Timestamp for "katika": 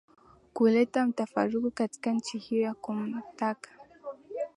1.71-2.11